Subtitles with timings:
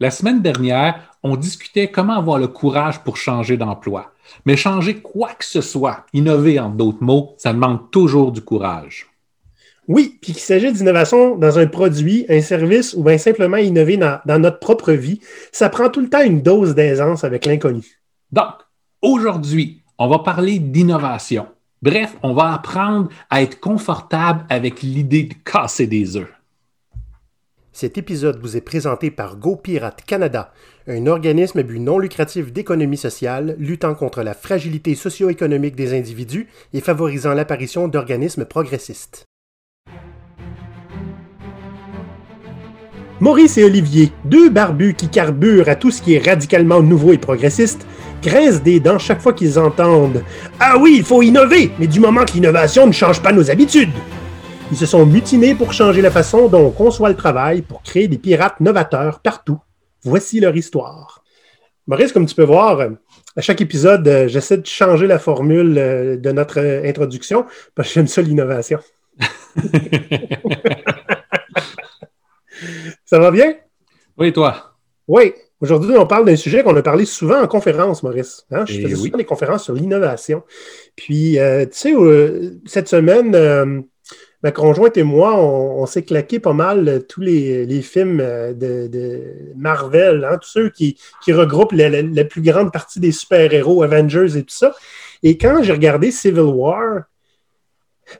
[0.00, 4.12] La semaine dernière, on discutait comment avoir le courage pour changer d'emploi.
[4.46, 9.08] Mais changer quoi que ce soit, innover en d'autres mots, ça demande toujours du courage.
[9.88, 14.20] Oui, puis qu'il s'agit d'innovation dans un produit, un service ou bien simplement innover dans,
[14.24, 15.20] dans, notre propre vie,
[15.50, 18.00] ça prend tout le temps une dose d'aisance avec l'inconnu.
[18.30, 18.54] Donc,
[19.02, 21.46] aujourd'hui, on va parler d'innovation.
[21.82, 26.37] Bref, on va apprendre à être confortable avec l'idée de casser des œufs.
[27.80, 30.52] Cet épisode vous est présenté par GoPirate Canada,
[30.88, 36.48] un organisme à but non lucratif d'économie sociale luttant contre la fragilité socio-économique des individus
[36.72, 39.26] et favorisant l'apparition d'organismes progressistes.
[43.20, 47.18] Maurice et Olivier, deux barbus qui carburent à tout ce qui est radicalement nouveau et
[47.18, 47.86] progressiste,
[48.24, 50.24] grincent des dents chaque fois qu'ils entendent
[50.58, 53.94] Ah oui, il faut innover, mais du moment que l'innovation ne change pas nos habitudes.
[54.70, 58.06] Ils se sont mutinés pour changer la façon dont on conçoit le travail pour créer
[58.06, 59.58] des pirates novateurs partout.
[60.02, 61.24] Voici leur histoire.
[61.86, 62.86] Maurice, comme tu peux voir,
[63.34, 67.88] à chaque épisode, euh, j'essaie de changer la formule euh, de notre euh, introduction parce
[67.88, 68.78] que j'aime ça l'innovation.
[73.06, 73.54] ça va bien?
[74.18, 74.74] Oui, toi?
[75.06, 75.32] Oui.
[75.60, 78.44] Aujourd'hui, on parle d'un sujet qu'on a parlé souvent en conférence, Maurice.
[78.50, 78.66] Hein?
[78.66, 80.44] Je faisais souvent des conférences sur l'innovation.
[80.94, 81.94] Puis, tu sais,
[82.66, 83.84] cette semaine,
[84.42, 89.22] ma conjointe et moi, on, s'est claqué pas mal euh, tous les, films euh, de,
[89.56, 90.96] Marvel, hein, tous ceux qui,
[91.28, 94.74] regroupent la, plus grande partie des super-héros, Avengers et tout ça.
[95.22, 97.02] Et quand j'ai regardé Civil War,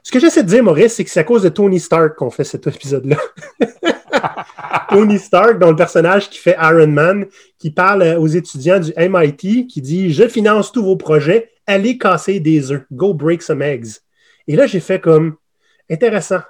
[0.03, 2.29] ce que j'essaie de dire, Maurice, c'est que c'est à cause de Tony Stark qu'on
[2.29, 3.17] fait cet épisode-là.
[4.89, 7.25] Tony Stark, dont le personnage qui fait Iron Man,
[7.57, 12.39] qui parle aux étudiants du MIT, qui dit Je finance tous vos projets, allez casser
[12.39, 13.99] des œufs, go break some eggs.
[14.47, 15.37] Et là, j'ai fait comme
[15.89, 16.41] intéressant.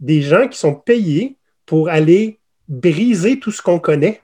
[0.00, 4.20] Des gens qui sont payés pour aller briser tout ce qu'on connaît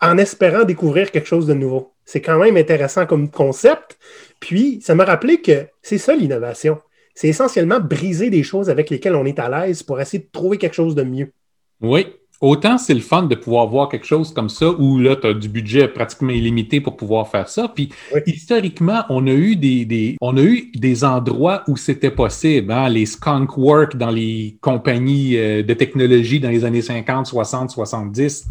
[0.00, 1.92] en espérant découvrir quelque chose de nouveau.
[2.04, 3.98] C'est quand même intéressant comme concept.
[4.40, 6.80] Puis, ça m'a rappelé que c'est ça l'innovation.
[7.14, 10.58] C'est essentiellement briser des choses avec lesquelles on est à l'aise pour essayer de trouver
[10.58, 11.32] quelque chose de mieux.
[11.80, 12.06] Oui,
[12.40, 15.34] Autant c'est le fun de pouvoir voir quelque chose comme ça où là, tu as
[15.34, 17.68] du budget pratiquement illimité pour pouvoir faire ça.
[17.68, 17.90] Puis
[18.26, 22.72] historiquement, on a eu des, on a eu des endroits où c'était possible.
[22.72, 22.88] Hein?
[22.88, 28.46] Les skunk work dans les compagnies euh, de technologie dans les années 50, 60, 70.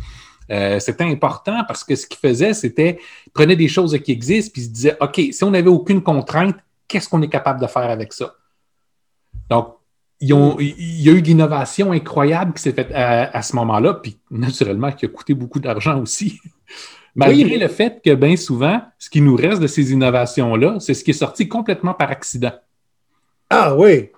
[0.80, 3.00] c'était important parce que ce qu'ils faisaient, c'était
[3.34, 6.56] prenaient des choses qui existent puis se disaient OK, si on n'avait aucune contrainte,
[6.88, 8.36] qu'est-ce qu'on est capable de faire avec ça?
[9.50, 9.79] Donc,
[10.22, 15.06] il y a eu d'innovation incroyable qui s'est faite à, ce moment-là, puis naturellement qui
[15.06, 16.40] a coûté beaucoup d'argent aussi.
[17.16, 21.04] Malgré le fait que bien souvent, ce qui nous reste de ces innovations-là, c'est ce
[21.04, 22.54] qui est sorti complètement par accident.
[23.50, 24.10] Ah oui.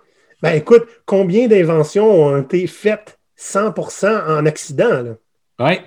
[0.41, 5.15] Ben écoute, combien d'inventions ont été faites 100% en accident?
[5.59, 5.79] Oui.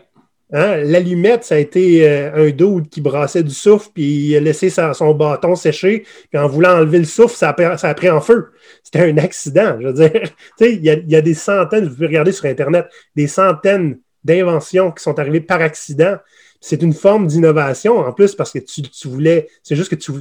[0.54, 0.76] Hein?
[0.84, 4.70] L'allumette, ça a été euh, un dude qui brassait du souffle, puis il a laissé
[4.70, 8.52] son bâton sécher, puis en voulant enlever le souffle, ça a, pris en feu.
[8.84, 10.22] C'était un accident, je veux dire.
[10.60, 15.18] il y, a, des centaines, vous pouvez regarder sur Internet, des centaines d'inventions qui sont
[15.18, 16.18] arrivées par accident.
[16.60, 20.12] C'est une forme d'innovation en plus parce que tu, tu voulais, c'est juste que tu,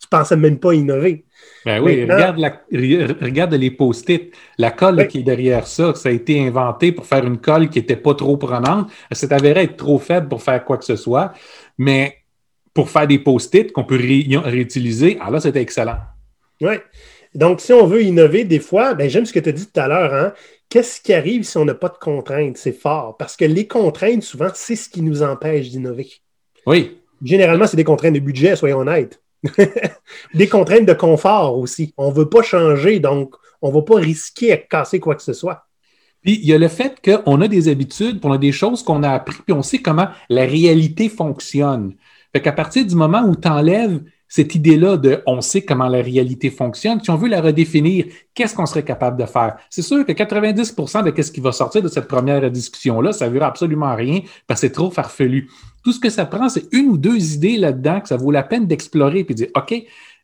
[0.00, 1.24] tu pensais même pas innover.
[1.64, 4.32] Ben oui, regarde, les post-it.
[4.58, 7.78] La colle qui est derrière ça, ça a été inventé pour faire une colle qui
[7.78, 8.88] n'était pas trop prenante.
[9.10, 11.32] Elle s'est avérée être trop faible pour faire quoi que ce soit.
[11.78, 12.18] Mais
[12.72, 15.98] pour faire des post-it qu'on peut réutiliser, alors là, c'était excellent.
[16.60, 16.74] Oui.
[17.34, 19.80] Donc, si on veut innover, des fois, ben, j'aime ce que tu as dit tout
[19.80, 20.14] à l'heure.
[20.14, 20.32] Hein?
[20.68, 22.56] Qu'est-ce qui arrive si on n'a pas de contraintes?
[22.56, 23.16] C'est fort.
[23.18, 26.08] Parce que les contraintes, souvent, c'est ce qui nous empêche d'innover.
[26.64, 26.98] Oui.
[27.22, 29.20] Généralement, c'est des contraintes de budget, soyons honnêtes.
[30.34, 31.94] des contraintes de confort aussi.
[31.96, 35.22] On ne veut pas changer, donc on ne va pas risquer à casser quoi que
[35.22, 35.66] ce soit.
[36.22, 39.02] Puis il y a le fait qu'on a des habitudes, on a des choses qu'on
[39.02, 41.94] a appris, puis on sait comment la réalité fonctionne.
[42.32, 46.02] Fait qu'à partir du moment où tu enlèves cette idée-là de on sait comment la
[46.02, 49.56] réalité fonctionne, si on veut la redéfinir, qu'est-ce qu'on serait capable de faire?
[49.70, 53.34] C'est sûr que 90% de ce qui va sortir de cette première discussion-là, ça ne
[53.34, 55.48] veut absolument rien parce que c'est trop farfelu.
[55.86, 58.42] Tout ce que ça prend, c'est une ou deux idées là-dedans que ça vaut la
[58.42, 59.72] peine d'explorer et de dire OK,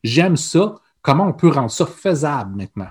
[0.03, 2.89] j'aime ça, comment on peut rendre ça faisable maintenant?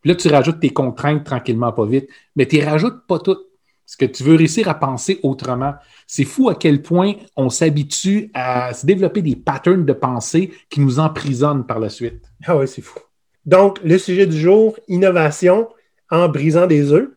[0.00, 3.46] Puis là, tu rajoutes tes contraintes tranquillement, pas vite, mais tu ne rajoutes pas toutes.
[3.84, 5.74] Parce que tu veux réussir à penser autrement.
[6.06, 10.80] C'est fou à quel point on s'habitue à se développer des patterns de pensée qui
[10.80, 12.24] nous emprisonnent par la suite.
[12.46, 13.00] Ah oui, c'est fou.
[13.44, 15.68] Donc, le sujet du jour, innovation
[16.10, 17.10] en brisant des œufs.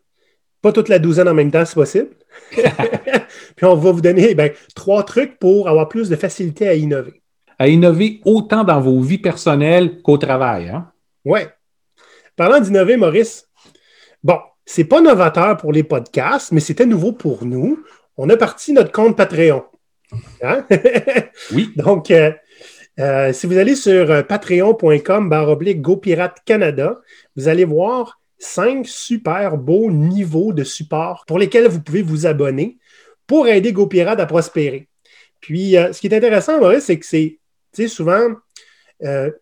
[0.60, 2.10] Pas toute la douzaine en même temps, c'est possible.
[3.56, 7.22] Puis on va vous donner ben, trois trucs pour avoir plus de facilité à innover.
[7.58, 10.68] À innover autant dans vos vies personnelles qu'au travail.
[10.68, 10.90] Hein?
[11.24, 11.40] Oui.
[12.36, 13.48] Parlant d'innover, Maurice,
[14.22, 17.82] bon, c'est pas novateur pour les podcasts, mais c'était nouveau pour nous.
[18.16, 19.64] on a parti notre compte Patreon.
[20.42, 20.66] Hein?
[21.52, 21.70] oui.
[21.76, 22.32] Donc, euh,
[22.98, 25.30] euh, si vous allez sur patreon.com
[25.76, 27.00] GoPirate Canada,
[27.36, 32.78] vous allez voir cinq super beaux niveaux de support pour lesquels vous pouvez vous abonner
[33.32, 34.88] pour aider GoPirate à prospérer.
[35.40, 38.28] Puis, ce qui est intéressant, Maurice, c'est que c'est souvent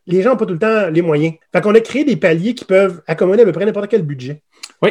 [0.06, 1.34] les gens n'ont pas tout le temps les moyens.
[1.52, 4.42] Fait qu'on a créé des paliers qui peuvent accommoder à peu près n'importe quel budget.
[4.80, 4.90] Oui.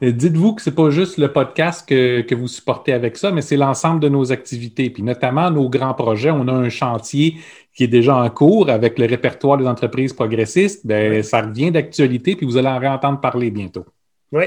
[0.00, 3.56] Dites-vous que ce n'est pas juste le podcast que, vous supportez avec ça, mais c'est
[3.56, 6.30] l'ensemble de nos activités, puis notamment nos grands projets.
[6.30, 7.34] On a un chantier
[7.74, 10.86] qui est déjà en cours avec le répertoire des entreprises progressistes.
[10.86, 13.86] Bien, Ça revient d'actualité, puis vous allez en réentendre parler bientôt.
[14.30, 14.44] Oui.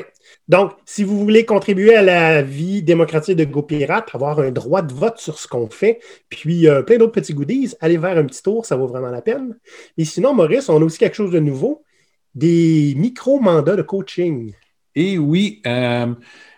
[0.50, 4.94] Donc, si vous voulez contribuer à la vie démocratique de GoPirate, avoir un droit de
[4.94, 6.00] vote sur ce qu'on fait,
[6.30, 9.22] puis euh, plein d'autres petits goodies, allez vers un petit tour, ça vaut vraiment la
[9.22, 9.58] peine.
[9.98, 11.84] Et sinon, Maurice, on a aussi quelque chose de nouveau,
[12.36, 14.54] des micro-mandats de coaching.
[14.96, 16.14] Et oui, euh,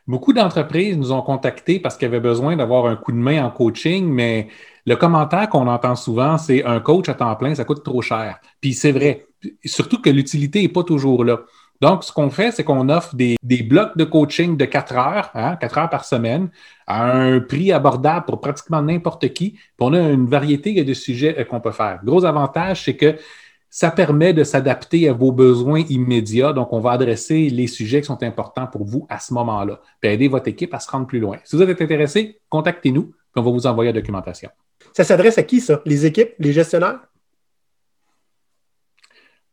[0.08, 3.52] beaucoup d'entreprises nous ont contactés parce qu'elles avaient besoin d'avoir un coup de main en
[3.52, 4.48] coaching, mais
[4.86, 8.40] le commentaire qu'on entend souvent, c'est un coach à temps plein, ça coûte trop cher.
[8.62, 9.28] Puis c'est vrai,
[9.64, 11.42] surtout que l'utilité n'est pas toujours là.
[11.82, 15.56] Donc, ce qu'on fait, c'est qu'on offre des, blocs de coaching de 4 heures, hein,
[15.58, 16.50] 4 heures par semaine,
[16.88, 19.52] à un prix abordable pour pratiquement n'importe qui.
[19.52, 22.00] Puis on a une variété de sujets euh, qu'on peut faire.
[22.04, 23.16] Gros avantage, c'est que
[23.70, 26.54] ça permet de s'adapter à vos besoins immédiats.
[26.54, 30.12] Donc, on va adresser les sujets qui sont importants pour vous à ce moment-là, puis
[30.12, 31.40] aider votre équipe à se rendre plus loin.
[31.44, 34.50] Si vous êtes intéressé, contactez-nous, puis on va vous envoyer la documentation.
[34.94, 35.82] Ça s'adresse à qui, ça?
[35.86, 37.02] Les équipes, les gestionnaires?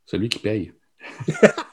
[0.06, 0.72] Celui qui paye.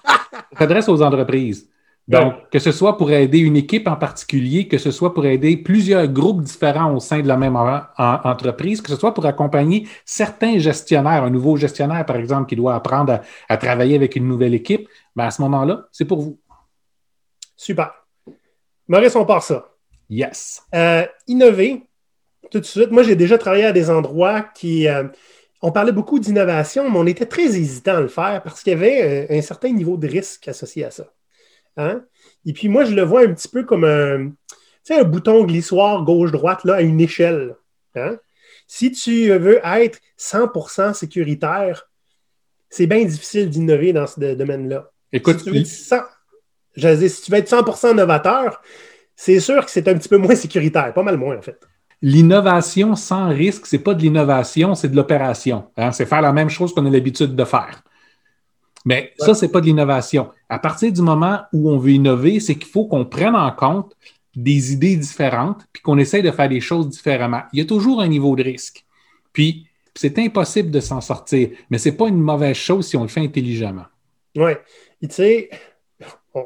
[0.58, 1.70] s'adresse aux entreprises.
[2.10, 5.56] Donc, que ce soit pour aider une équipe en particulier, que ce soit pour aider
[5.58, 10.58] plusieurs groupes différents au sein de la même entreprise, que ce soit pour accompagner certains
[10.58, 14.90] gestionnaires, un nouveau gestionnaire, par exemple, qui doit apprendre à, travailler avec une nouvelle équipe,
[15.16, 16.40] ben à ce moment-là, c'est pour vous.
[17.56, 17.92] Super.
[18.88, 19.70] Maurice, on part ça.
[20.10, 20.64] Yes.
[20.74, 21.84] Euh, innover,
[22.50, 22.90] tout de suite.
[22.90, 24.88] Moi, j'ai déjà travaillé à des endroits qui.
[24.88, 25.04] Euh,
[25.62, 28.76] on parlait beaucoup d'innovation, mais on était très hésitant à le faire parce qu'il y
[28.76, 31.12] avait un certain niveau de risque associé à ça.
[31.78, 32.04] Hein?
[32.46, 34.32] Et puis moi, je le vois un petit peu comme un,
[34.90, 37.56] un bouton glissoire gauche-droite à une échelle.
[37.96, 38.18] Hein?
[38.68, 41.90] Si tu veux être 100% sécuritaire,
[42.70, 44.92] c'est bien difficile d'innover dans ce domaine-là.
[45.12, 48.62] Écoute, si tu, veux si tu veux être 100% novateur,
[49.16, 51.60] c'est sûr que c'est un petit peu moins sécuritaire, pas mal moins en fait.
[52.02, 55.66] L'innovation sans risque, c'est pas de l'innovation, c'est de l'opération.
[55.78, 55.92] Hein?
[55.92, 57.84] C'est faire la même chose qu'on a l'habitude de faire.
[58.86, 60.30] Mais ça, ce n'est pas de l'innovation.
[60.48, 63.96] À partir du moment où on veut innover, c'est qu'il faut qu'on prenne en compte
[64.36, 67.42] des idées différentes, puis qu'on essaye de faire des choses différemment.
[67.52, 68.86] Il y a toujours un niveau de risque.
[69.34, 73.02] Puis, c'est impossible de s'en sortir, mais ce n'est pas une mauvaise chose si on
[73.02, 73.86] le fait intelligemment.
[74.36, 74.52] Oui.
[75.02, 75.50] Tu sais,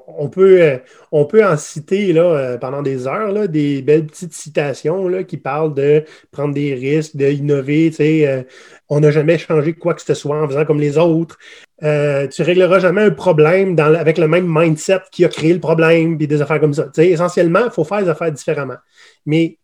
[0.08, 0.78] on peut, euh,
[1.12, 6.04] on peut en citer euh, pendant des heures des belles petites citations qui parlent de
[6.32, 7.92] prendre des risques, d'innover.
[8.00, 8.44] Euh,
[8.90, 11.38] on n'a jamais changé quoi que ce soit en faisant comme les autres.
[11.82, 16.28] tu régleras jamais un problème avec le même mindset qui a créé le problème, puis
[16.28, 16.90] des affaires comme ça.
[16.98, 18.78] Essentiellement, il faut faire des affaires différemment.
[19.26, 19.58] Mais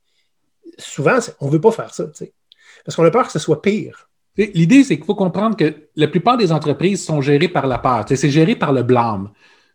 [0.78, 2.06] souvent, on ne veut pas faire ça,
[2.86, 4.10] parce qu'on a peur que ce soit pire.
[4.38, 8.06] L'idée, c'est qu'il faut comprendre que la plupart des entreprises sont gérées par la peur.
[8.08, 9.32] C'est géré par le blâme.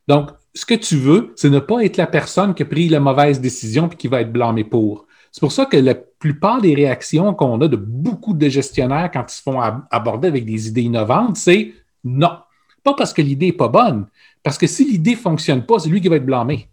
[0.08, 3.00] Donc, ce que tu veux, c'est ne pas être la personne qui a pris la
[3.00, 5.06] mauvaise décision et qui va être blâmée pour.
[5.32, 9.24] C'est pour ça que la plupart des réactions qu'on a de beaucoup de gestionnaires quand
[9.28, 11.72] ils se font aborder avec des idées innovantes, c'est
[12.04, 12.38] non.
[12.84, 14.06] Pas parce que l'idée n'est pas bonne,
[14.44, 16.68] parce que si l'idée ne fonctionne pas, c'est lui qui va être blâmé.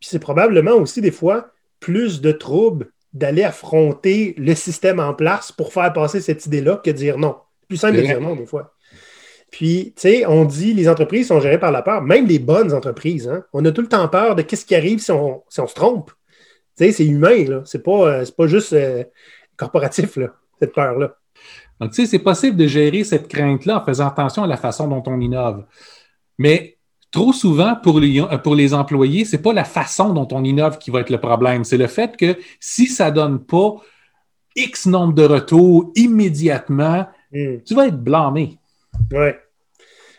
[0.00, 5.52] Puis c'est probablement aussi des fois plus de troubles d'aller affronter le système en place
[5.52, 7.36] pour faire passer cette idée-là que de dire non.
[7.66, 8.72] Plus simple de dire non des fois.
[9.50, 12.72] Puis, tu sais, on dit les entreprises sont gérées par la peur, même les bonnes
[12.74, 13.28] entreprises.
[13.28, 13.44] Hein.
[13.52, 15.74] On a tout le temps peur de qu'est-ce qui arrive si on, si on se
[15.74, 16.10] trompe.
[16.76, 17.62] Tu sais, c'est humain, là.
[17.64, 19.04] C'est pas, euh, pas juste euh,
[19.56, 20.28] corporatif, là,
[20.60, 21.14] cette peur-là.
[21.80, 24.88] Donc, tu sais, c'est possible de gérer cette crainte-là en faisant attention à la façon
[24.88, 25.64] dont on innove.
[26.36, 26.76] Mais
[27.10, 30.90] trop souvent, pour les, pour les employés, c'est pas la façon dont on innove qui
[30.90, 31.64] va être le problème.
[31.64, 33.76] C'est le fait que si ça donne pas
[34.56, 37.58] X nombre de retours immédiatement, hmm.
[37.64, 38.57] tu vas être blâmé.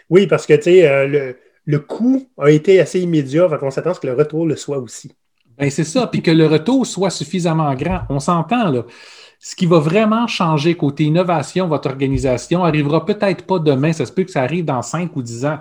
[0.10, 3.94] Oui, parce que euh, le, le coût a été assez immédiat, donc on s'attend à
[3.94, 5.12] ce que le retour le soit aussi.
[5.58, 8.02] Ben, c'est ça, puis que le retour soit suffisamment grand.
[8.10, 8.86] On s'entend, là.
[9.40, 14.12] Ce qui va vraiment changer côté innovation, votre organisation, arrivera peut-être pas demain, ça se
[14.12, 15.60] peut que ça arrive dans 5 ou 10 ans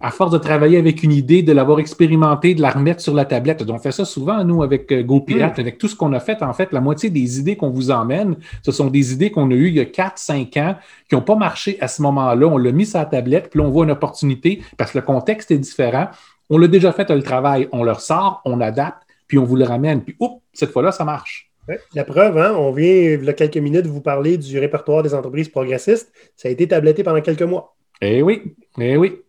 [0.00, 3.24] à force de travailler avec une idée, de l'avoir expérimenté, de la remettre sur la
[3.24, 3.64] tablette.
[3.68, 5.60] On fait ça souvent, nous, avec euh, GoPirate, mm.
[5.60, 6.42] avec tout ce qu'on a fait.
[6.42, 9.54] En fait, la moitié des idées qu'on vous emmène, ce sont des idées qu'on a
[9.54, 10.76] eues il y a 4-5 ans,
[11.08, 12.46] qui n'ont pas marché à ce moment-là.
[12.46, 15.04] On l'a mis sur la tablette, puis là, on voit une opportunité parce que le
[15.04, 16.08] contexte est différent.
[16.50, 19.64] On l'a déjà fait le travail, on le ressort, on adapte, puis on vous le
[19.64, 20.02] ramène.
[20.02, 21.47] Puis, oups, cette fois-là, ça marche.
[21.94, 25.14] La preuve, hein, on vient, il y a quelques minutes, vous parler du répertoire des
[25.14, 26.12] entreprises progressistes.
[26.36, 27.76] Ça a été tabletté pendant quelques mois.
[28.00, 29.22] Eh oui, eh oui.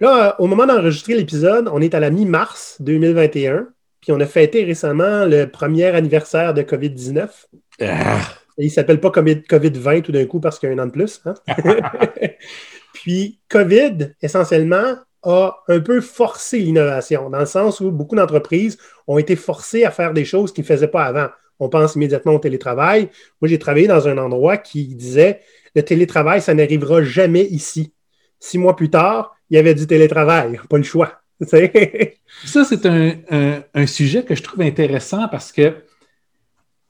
[0.00, 3.68] Là, au moment d'enregistrer l'épisode, on est à la mi-mars 2021,
[4.00, 7.28] puis on a fêté récemment le premier anniversaire de COVID-19.
[7.82, 8.20] Ah.
[8.58, 10.92] Il ne s'appelle pas COVID-20 tout d'un coup parce qu'il y a un an de
[10.92, 11.20] plus.
[11.24, 11.34] Hein.
[12.92, 19.18] puis COVID, essentiellement, a un peu forcé l'innovation, dans le sens où beaucoup d'entreprises ont
[19.18, 21.28] été forcées à faire des choses qu'ils ne faisaient pas avant.
[21.60, 23.08] On pense immédiatement au télétravail.
[23.40, 25.40] Moi, j'ai travaillé dans un endroit qui disait
[25.74, 27.92] le télétravail, ça n'arrivera jamais ici.
[28.40, 31.20] Six mois plus tard, il y avait du télétravail, pas le choix.
[32.44, 35.76] Ça, c'est un, sujet que je trouve intéressant parce que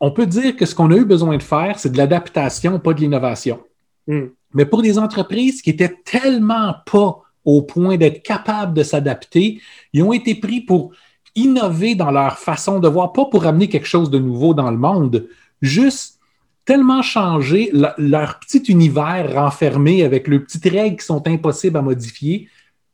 [0.00, 2.94] on peut dire que ce qu'on a eu besoin de faire, c'est de l'adaptation, pas
[2.94, 3.62] de l'innovation.
[4.06, 4.28] Hmm.
[4.54, 9.60] Mais pour des entreprises qui étaient tellement pas au point d'être capables de s'adapter,
[9.92, 10.92] ils ont été pris pour
[11.38, 14.76] innover dans leur façon de voir, pas pour amener quelque chose de nouveau dans le
[14.76, 15.28] monde,
[15.62, 16.18] juste
[16.64, 22.49] tellement changer leur petit univers renfermé avec leurs petites règles qui sont impossibles à modifier.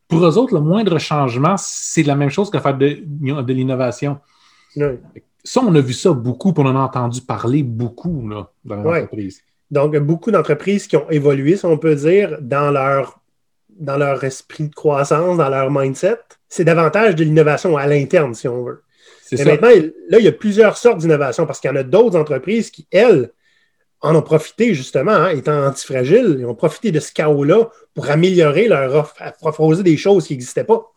[0.07, 4.19] Pour eux autres, le moindre changement, c'est la même chose que faire de, de l'innovation.
[5.43, 8.77] Ça, on a vu ça beaucoup, puis on en a entendu parler beaucoup là, dans
[8.77, 9.43] l'entreprise.
[9.71, 13.21] Donc, beaucoup d'entreprises qui ont évolué, si on peut dire, dans leur
[13.79, 16.21] dans leur esprit de croissance, dans leur mindset.
[16.55, 18.85] C'est davantage de l'innovation à l'interne, si on veut.
[19.33, 19.71] Mais maintenant,
[20.09, 22.87] là, il y a plusieurs sortes d'innovation parce qu'il y en a d'autres entreprises qui,
[22.93, 23.33] elles,
[24.01, 28.69] en ont profité justement, hein, étant antifragiles, ils ont profité de ce chaos-là pour améliorer
[28.69, 30.93] leur offre, proposer des choses qui n'existaient pas.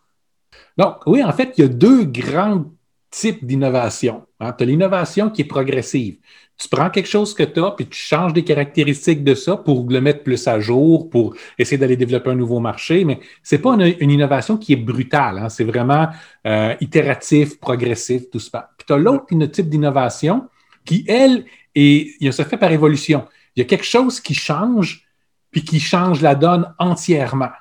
[0.77, 2.65] Donc, oui, en fait, il y a deux grands
[3.09, 4.27] types d'innovation.
[4.39, 4.53] Hein.
[4.53, 6.17] Tu as l'innovation qui est progressive
[6.57, 9.87] tu prends quelque chose que tu as, puis tu changes des caractéristiques de ça pour
[9.89, 13.05] le mettre plus à jour, pour essayer d'aller développer un nouveau marché.
[13.05, 15.37] Mais c'est pas une, innovation qui est brutale.
[15.37, 15.49] Hein.
[15.49, 16.07] C'est vraiment
[16.47, 18.71] euh, itératif, progressif, tout ça.
[18.77, 20.47] Puis tu as l'autre type d'innovation
[20.83, 21.45] qui, elle,
[21.75, 23.25] est, se fait par évolution.
[23.55, 25.05] Il y a quelque chose qui change,
[25.51, 27.51] puis qui change la donne entièrement.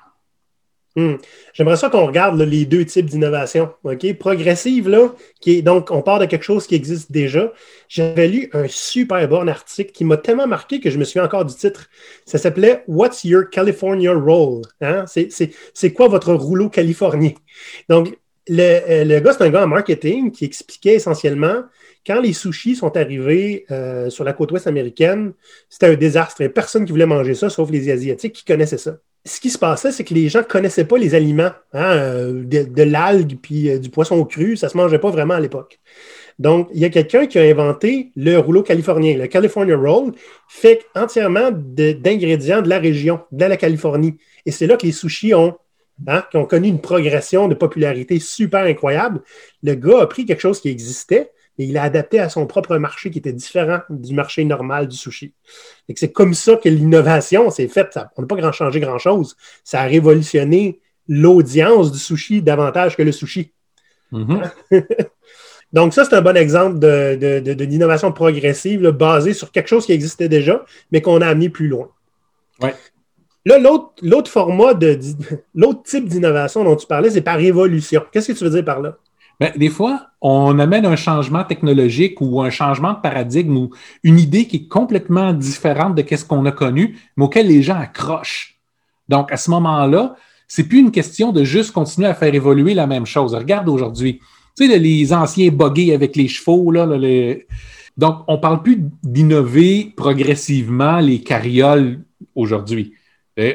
[0.97, 1.17] Hmm.
[1.53, 3.69] J'aimerais ça qu'on regarde les deux types d'innovation.
[4.19, 7.53] Progressive, là, qui donc on part de quelque chose qui existe déjà.
[7.87, 11.45] J'avais lu un super bon article qui m'a tellement marqué que je me souviens encore
[11.45, 11.87] du titre.
[12.25, 14.63] Ça s'appelait What's Your California Roll?
[14.81, 15.05] Hein?
[15.07, 17.33] C'est quoi votre rouleau californien?
[17.89, 21.61] Donc, le, le gars, c'est un gars en marketing qui expliquait essentiellement
[22.07, 25.33] quand les sushis sont arrivés euh, sur la côte ouest américaine,
[25.69, 26.37] c'était un désastre.
[26.39, 28.97] Il n'y avait personne qui voulait manger ça, sauf les Asiatiques qui connaissaient ça.
[29.27, 31.51] Ce qui se passait, c'est que les gens ne connaissaient pas les aliments.
[31.73, 35.33] Hein, euh, de, l'algue puis euh, du poisson cru, ça ne se mangeait pas vraiment
[35.33, 35.79] à l'époque.
[36.39, 40.13] Donc, il y a quelqu'un qui a inventé le rouleau californien, le California Roll,
[40.47, 44.17] fait entièrement d'ingrédients de, la région, de la Californie.
[44.45, 45.57] Et c'est là que les sushis ont,
[46.07, 49.21] hein, ont connu une progression de popularité super incroyable.
[49.61, 52.77] Le gars a pris quelque chose qui existait, et il a adapté à son propre
[52.77, 55.33] marché qui était différent du marché normal du sushi.
[55.95, 57.97] C'est comme ça que l'innovation s'est faite.
[58.15, 59.35] on n'a pas grand changé grand-chose.
[59.63, 63.51] Ça a révolutionné l'audience du sushi davantage que le sushi.
[64.11, 64.51] Mm-hmm.
[65.73, 70.29] Donc, ça, c'est un bon exemple de, d'innovation progressive basée sur quelque chose qui existait
[70.29, 71.89] déjà, mais qu'on a amené plus loin.
[73.45, 74.99] Là, l'autre, format de
[75.55, 78.03] l'autre type d'innovation dont tu parlais, c'est par évolution.
[78.11, 78.97] Qu'est-ce que tu veux dire par là?
[79.39, 83.69] Bien, des fois, on amène un changement technologique ou un changement de paradigme ou
[84.03, 87.77] une idée qui est complètement différente de ce qu'on a connu, mais auquel les gens
[87.77, 88.59] accrochent.
[89.09, 90.15] Donc, à ce moment-là,
[90.47, 93.35] c'est plus une question de juste continuer à faire évoluer la même chose.
[93.35, 94.19] Regarde aujourd'hui,
[94.57, 96.87] tu sais, les anciens bogués avec les chevaux, là,
[97.97, 101.99] donc on parle plus d'innover progressivement les carrioles
[102.35, 102.93] aujourd'hui.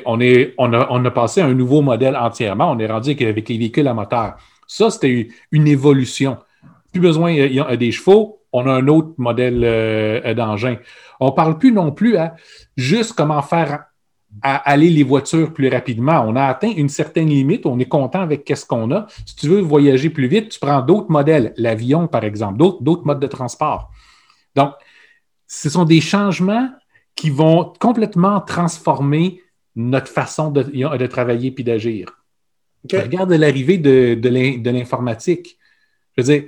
[0.04, 2.70] On, est, on, a, on a passé à un nouveau modèle entièrement.
[2.70, 4.36] On est rendu avec les véhicules à moteur.
[4.72, 6.38] Ça, c'était une évolution.
[6.92, 7.34] Plus besoin
[7.76, 10.76] des chevaux, on a un autre modèle euh, d'engin.
[11.20, 12.36] On ne parle plus non plus à
[12.78, 13.84] juste comment faire
[14.40, 16.24] aller les voitures plus rapidement.
[16.26, 19.06] On a atteint une certaine limite, on est content avec ce qu'on a.
[19.26, 23.20] Si tu veux voyager plus vite, tu prends d'autres modèles, l'avion par exemple, d'autres modes
[23.20, 23.90] de transport.
[24.54, 24.72] Donc,
[25.46, 26.70] ce sont des changements
[27.14, 29.42] qui vont complètement transformer
[29.76, 32.21] notre façon de, de travailler puis d'agir.
[32.90, 35.58] Regarde l'arrivée de, de l'informatique.
[36.16, 36.44] Je veux dire,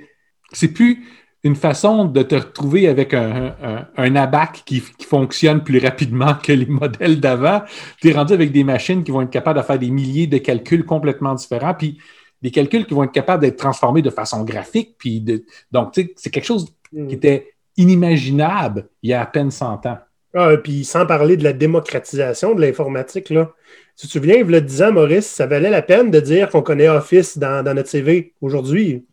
[0.51, 1.05] c'est plus
[1.45, 3.55] une façon de te retrouver avec un,
[3.95, 7.61] un, abac qui, fonctionne plus rapidement que les modèles d'avant.
[8.01, 10.39] Tu es rendu avec des machines qui vont être capables de faire des milliers de
[10.39, 11.99] calculs complètement différents, puis
[12.41, 14.95] des calculs qui vont être capables d'être transformés de façon graphique.
[14.97, 17.09] Puis de, donc, c'est quelque chose qui hmm.
[17.11, 19.99] était inimaginable il y a à peine 100 ans.
[20.33, 23.51] Ah, puis sans parler de la démocratisation de l'informatique, là.
[23.97, 26.89] Tu te souviens, il le disant, Maurice, ça valait la peine de dire qu'on connaît
[26.89, 29.05] Office dans, notre CV aujourd'hui.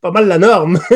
[0.00, 0.78] pas mal la norme.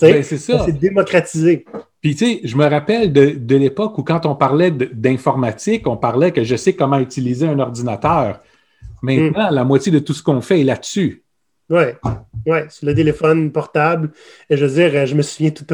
[0.00, 0.62] Ben, c'est ça.
[0.64, 1.64] C'est démocratisé.
[2.00, 6.32] Puis, tu sais, je me rappelle de, l'époque où, quand on parlait d'informatique, on parlait
[6.32, 8.40] que je sais comment utiliser un ordinateur.
[9.02, 9.54] Maintenant, hmm.
[9.54, 11.22] la moitié de tout ce qu'on fait est là-dessus.
[11.70, 11.84] Oui,
[12.46, 14.10] ouais, sur le téléphone portable.
[14.50, 15.64] Et je veux dire, je me souviens tout,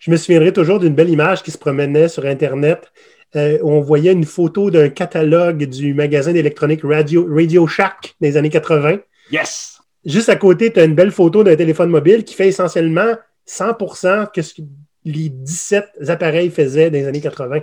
[0.00, 2.92] je me souviendrai toujours d'une belle image qui se promenait sur Internet
[3.34, 8.50] euh, on voyait une photo d'un catalogue du magasin d'électronique Radio, Radio Shack des années
[8.50, 8.98] 80.
[9.30, 9.78] Yes!
[10.04, 13.14] Juste à côté, tu as une belle photo d'un téléphone mobile qui fait essentiellement
[13.48, 14.62] 100% que ce que
[15.04, 17.60] les 17 appareils faisaient dans les années 80.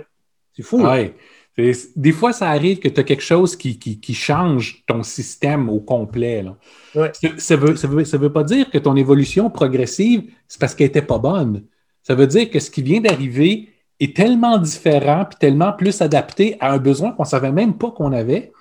[0.56, 0.82] C'est fou.
[0.82, 1.14] Ouais.
[1.96, 6.44] Des fois, ça arrive que tu as quelque chose qui, change ton système au complet.
[6.94, 7.10] Ça
[7.56, 11.18] ne veut, ça veut, pas dire que ton évolution progressive, c'est parce qu'elle n'était pas
[11.18, 11.64] bonne.
[12.02, 13.68] Ça veut dire que ce qui vient d'arriver
[14.00, 17.90] est tellement différent puis tellement plus adapté à un besoin qu'on ne savait même pas
[17.90, 18.52] qu'on avait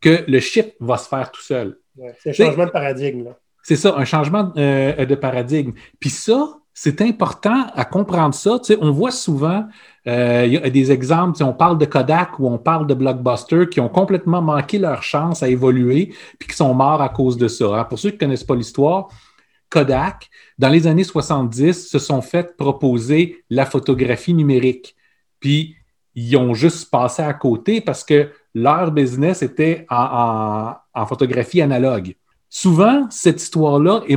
[0.00, 1.78] que le shift va se faire tout seul.
[2.18, 3.28] c'est un changement de paradigme.
[3.62, 5.72] C'est ça, un changement euh, de paradigme.
[5.98, 8.58] Puis ça, c'est important à comprendre ça.
[8.80, 9.64] on voit souvent,
[10.08, 13.68] euh, il y a des exemples, on parle de Kodak ou on parle de Blockbuster
[13.70, 17.48] qui ont complètement manqué leur chance à évoluer puis qui sont morts à cause de
[17.48, 17.86] ça.
[17.88, 19.08] pour ceux qui ne connaissent pas l'histoire,
[19.74, 24.94] Kodak, dans les années 70, se sont fait proposer la photographie numérique.
[25.40, 25.74] Puis,
[26.14, 32.14] ils ont juste passé à côté parce que leur business était en photographie analogue.
[32.56, 34.16] Souvent, cette histoire-là est,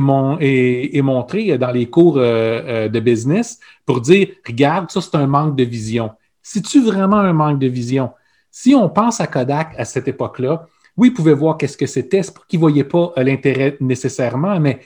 [1.02, 5.56] montrée dans les cours euh, euh, de business pour dire, regarde, ça c'est un manque
[5.56, 6.12] de vision.
[6.40, 8.12] C'est-tu vraiment un manque de vision?
[8.52, 12.22] Si on pense à Kodak à cette époque-là, oui, ils pouvaient voir qu'est-ce que c'était,
[12.22, 14.82] c'est pour qu'ils ne voyaient pas euh, l'intérêt nécessairement, mais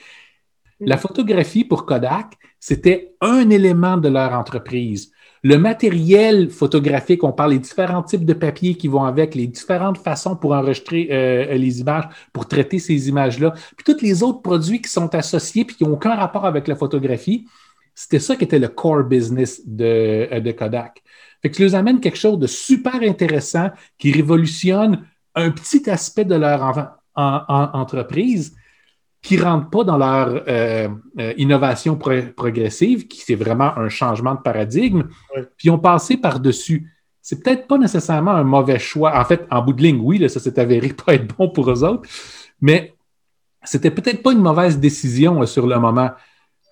[0.84, 5.12] la photographie pour Kodak, c'était un élément de leur entreprise
[5.44, 9.98] le matériel photographique, on parle des différents types de papiers qui vont avec, les différentes
[9.98, 14.80] façons pour enregistrer euh, les images, pour traiter ces images-là, puis tous les autres produits
[14.80, 17.46] qui sont associés puis qui n'ont aucun rapport avec la photographie.
[17.94, 21.02] C'était ça qui était le core business de, euh, de Kodak.
[21.42, 26.24] Fait que ça nous amène quelque chose de super intéressant qui révolutionne un petit aspect
[26.24, 28.54] de leur entreprise
[29.22, 30.88] qui ne rentrent pas dans leur euh,
[31.20, 35.04] euh, innovation progressive, qui c'est vraiment un changement de paradigme,
[35.56, 36.92] puis ont passé par-dessus.
[37.20, 39.16] C'est peut-être pas nécessairement un mauvais choix.
[39.18, 41.84] En fait, en bout de ligne, oui, ça s'est avéré pas être bon pour eux
[41.84, 42.08] autres,
[42.60, 42.94] mais
[43.62, 46.10] c'était peut-être pas une mauvaise décision euh, sur le moment.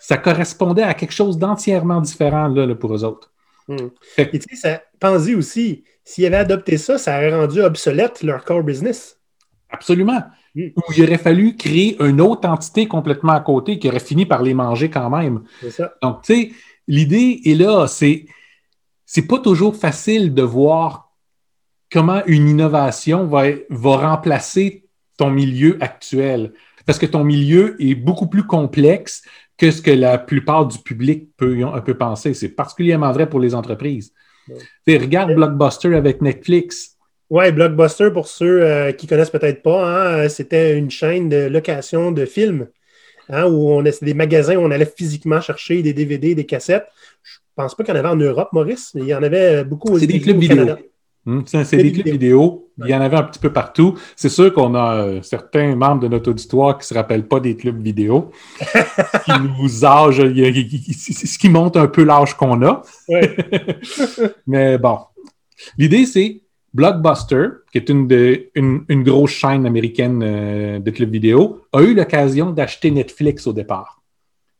[0.00, 3.30] Ça correspondait à quelque chose d'entièrement différent là, pour eux autres.
[3.68, 3.90] Hmm.
[4.18, 8.64] Et tu sais, pensez aussi, s'ils avaient adopté ça, ça aurait rendu obsolète leur core
[8.64, 9.20] business.
[9.68, 10.24] Absolument.
[10.54, 10.68] Mm.
[10.76, 14.42] Où il aurait fallu créer une autre entité complètement à côté qui aurait fini par
[14.42, 15.42] les manger quand même.
[15.70, 15.94] Ça.
[16.02, 16.52] Donc, tu sais,
[16.88, 18.26] l'idée est là, c'est
[19.06, 21.10] c'est pas toujours facile de voir
[21.90, 24.84] comment une innovation va, va remplacer
[25.16, 26.52] ton milieu actuel.
[26.86, 29.22] Parce que ton milieu est beaucoup plus complexe
[29.58, 32.34] que ce que la plupart du public peut, peut penser.
[32.34, 34.12] C'est particulièrement vrai pour les entreprises.
[34.86, 36.89] Regarde Blockbuster avec Netflix.
[37.30, 41.46] Oui, Blockbuster, pour ceux euh, qui ne connaissent peut-être pas, hein, c'était une chaîne de
[41.46, 42.66] location de films
[43.28, 46.88] hein, où on des magasins où on allait physiquement chercher des DVD, des cassettes.
[47.22, 49.22] Je ne pense pas qu'il y en avait en Europe, Maurice, mais il y en
[49.22, 50.76] avait beaucoup aux C'est des clubs vidéo.
[51.24, 52.70] Hmm, c'est des clubs vidéo.
[52.78, 53.96] Il y en avait un petit peu partout.
[54.16, 57.38] C'est sûr qu'on a euh, certains membres de notre auditoire qui ne se rappellent pas
[57.38, 58.32] des clubs vidéo,
[59.24, 62.82] qui nous âge, ce qui montre un peu l'âge qu'on a.
[64.48, 64.98] Mais bon,
[65.78, 66.40] l'idée, c'est
[66.72, 68.08] Blockbuster, qui est une,
[68.54, 74.02] une, grosse chaîne américaine euh, de clubs vidéo, a eu l'occasion d'acheter Netflix au départ.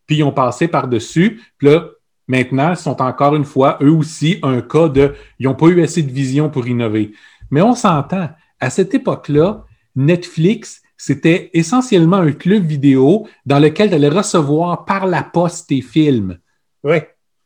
[0.06, 1.40] Puis ils ont passé par-dessus.
[1.58, 1.88] Puis là,
[2.26, 5.14] maintenant, ils sont encore une fois, eux aussi, un cas de.
[5.38, 7.12] Ils n'ont pas eu assez de vision pour innover.
[7.50, 13.94] Mais on s'entend, à cette époque-là, Netflix, c'était essentiellement un club vidéo dans lequel tu
[13.94, 16.38] allais recevoir par la poste tes films.
[16.82, 16.96] Oui.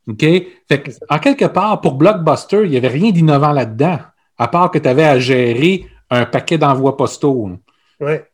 [0.08, 0.20] OK?
[0.20, 3.98] Fait en quelque part, pour Blockbuster, il n'y avait rien d'innovant là-dedans
[4.38, 7.50] à part que tu avais à gérer un paquet d'envois postaux.
[8.00, 8.24] Ouais.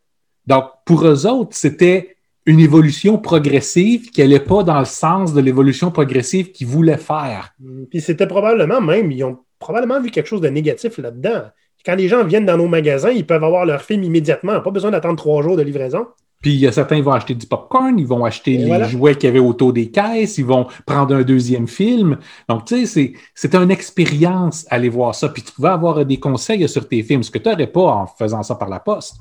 [0.47, 5.41] Donc, pour eux autres, c'était une évolution progressive qui n'allait pas dans le sens de
[5.41, 7.53] l'évolution progressive qu'ils voulaient faire.
[7.59, 11.43] Mm, puis c'était probablement même, ils ont probablement vu quelque chose de négatif là-dedans.
[11.85, 14.91] Quand les gens viennent dans nos magasins, ils peuvent avoir leur film immédiatement, pas besoin
[14.91, 16.07] d'attendre trois jours de livraison.
[16.41, 19.73] Puis certains vont acheter du popcorn, ils vont acheter les jouets qu'il y avait autour
[19.73, 22.17] des caisses, ils vont prendre un deuxième film.
[22.49, 25.29] Donc, tu sais, c'est une expérience aller voir ça.
[25.29, 28.07] Puis tu pouvais avoir des conseils sur tes films, ce que tu n'aurais pas en
[28.07, 29.17] faisant ça par la poste.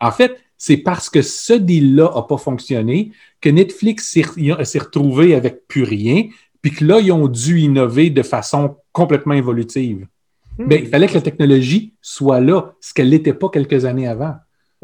[0.00, 5.68] En fait, c'est parce que ce deal-là n'a pas fonctionné que Netflix s'est retrouvé avec
[5.68, 6.24] plus rien,
[6.62, 10.06] puis que là, ils ont dû innover de façon complètement évolutive.
[10.58, 14.36] Ben, il fallait que la technologie soit là, ce qu'elle n'était pas quelques années avant.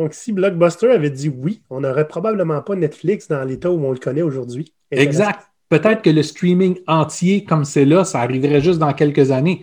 [0.02, 3.92] Donc, si Blockbuster avait dit oui, on n'aurait probablement pas Netflix dans l'état où on
[3.92, 4.74] le connaît aujourd'hui.
[4.90, 5.46] Exact.
[5.68, 9.62] Peut-être que le streaming entier comme c'est là, ça arriverait juste dans quelques années.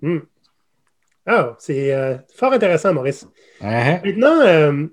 [0.00, 0.18] Hmm.
[1.24, 3.28] Ah, c'est euh, fort intéressant, Maurice.
[3.60, 4.04] Uh-huh.
[4.04, 4.86] Maintenant, euh,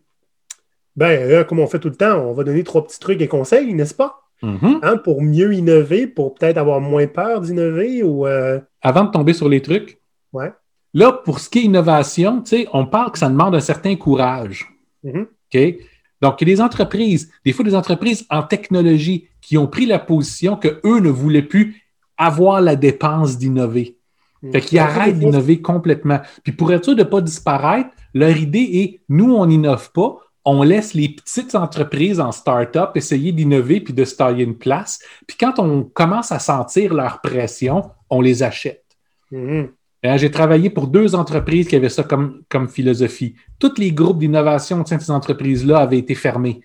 [0.96, 3.74] ben, comme on fait tout le temps, on va donner trois petits trucs et conseils,
[3.74, 4.22] n'est-ce pas?
[4.44, 4.80] Mm-hmm.
[4.84, 8.28] Hein, pour mieux innover, pour peut-être avoir moins peur d'innover ou.
[8.28, 10.00] Euh, Avant de tomber sur les trucs,
[10.34, 10.52] ouais.
[10.94, 14.68] Là, pour ce qui est innovation, on parle que ça demande un certain courage.
[15.04, 15.22] Mm-hmm.
[15.24, 15.76] OK?
[16.22, 19.86] Donc, il y a des entreprises, des fois des entreprises en technologie qui ont pris
[19.86, 21.84] la position qu'eux ne voulaient plus
[22.18, 23.98] avoir la dépense d'innover.
[24.42, 24.52] Mm.
[24.52, 26.20] Fait qu'ils arrêtent d'innover complètement.
[26.44, 30.18] Puis pour être sûr de ne pas disparaître, leur idée est nous, on n'innove pas,
[30.46, 35.00] on laisse les petites entreprises en start-up essayer d'innover puis de se tailler une place.
[35.28, 38.84] Puis quand on commence à sentir leur pression, on les achète.
[39.32, 39.70] Mm-hmm.
[40.04, 43.36] Hein, j'ai travaillé pour deux entreprises qui avaient ça comme, comme philosophie.
[43.60, 46.62] Tous les groupes d'innovation de ces entreprises-là avaient été fermés.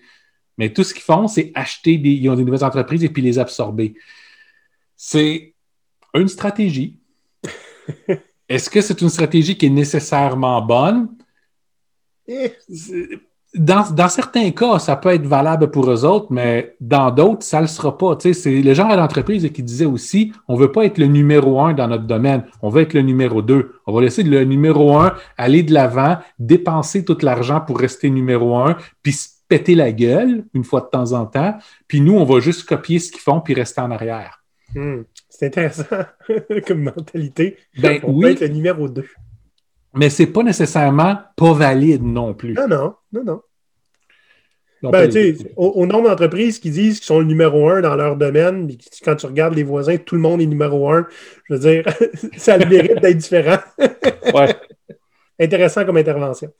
[0.57, 3.21] Mais tout ce qu'ils font, c'est acheter des, ils ont des nouvelles entreprises et puis
[3.21, 3.95] les absorber.
[4.95, 5.53] C'est
[6.13, 6.97] une stratégie.
[8.49, 11.09] Est-ce que c'est une stratégie qui est nécessairement bonne?
[13.55, 17.57] Eh, dans, certains cas, ça peut être valable pour eux autres, mais dans d'autres, ça
[17.57, 18.17] ne le sera pas.
[18.19, 21.73] c'est le genre d'entreprise qui disait aussi on ne veut pas être le numéro un
[21.73, 23.73] dans notre domaine, on veut être le numéro deux.
[23.87, 28.55] On va laisser le numéro un aller de l'avant, dépenser tout l'argent pour rester numéro
[28.57, 31.55] un, puis se péter la gueule une fois de temps en temps,
[31.87, 34.41] puis nous, on va juste copier ce qu'ils font puis rester en arrière.
[34.73, 35.03] Hmm.
[35.29, 35.85] c'est intéressant
[36.67, 37.55] comme mentalité.
[37.77, 38.31] Ben, on oui.
[38.31, 39.07] être le numéro deux
[39.95, 42.53] mais c'est pas nécessairement pas valide non plus.
[42.53, 43.41] Non, non, non, non.
[44.91, 45.09] Ben,
[45.55, 48.69] au, nombre d'entreprises qui disent qu'ils sont le numéro un dans leur domaine,
[49.03, 51.07] quand tu regardes les voisins, tout le monde est numéro un,
[51.45, 51.85] je veux dire,
[52.37, 53.57] ça a le mérite d'être différent.
[53.79, 54.55] ouais.
[55.39, 56.51] Intéressant comme intervention.